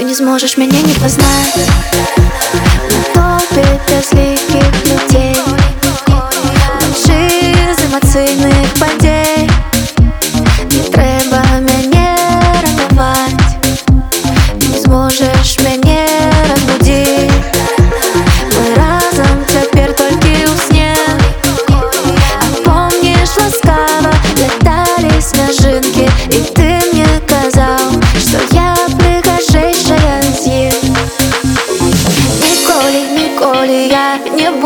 [0.00, 1.68] Ты не сможешь меня не познать.
[3.14, 4.89] На топе безликих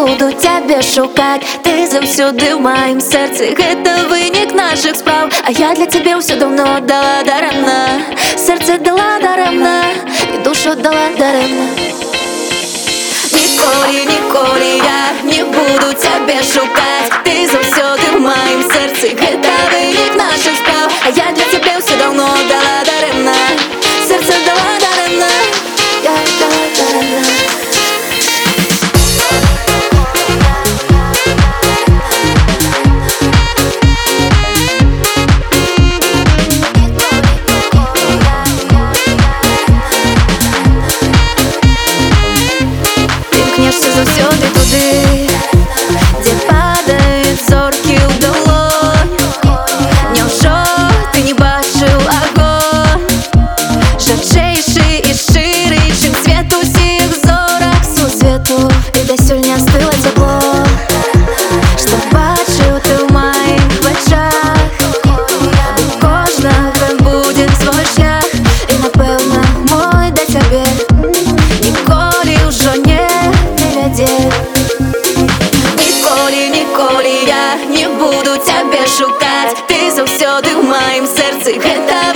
[0.00, 5.86] буду тебе шукать Ти завсюди в моїм серці Это виник наших справ А я для
[5.86, 7.86] тебе все давно дала даремно
[8.36, 9.80] Серце дала даремно
[10.34, 11.66] І душу дала даремно
[13.32, 16.89] Ніколи, ніколи я не буду тебе шукать Ти
[43.71, 45.60] повернешся завсюди туди.
[79.67, 82.10] Ты Ти завсюди в моїм это.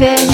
[0.00, 0.29] Baby.